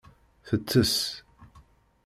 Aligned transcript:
Tettess. 0.47 0.97